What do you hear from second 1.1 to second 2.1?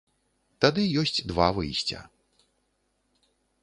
два выйсця.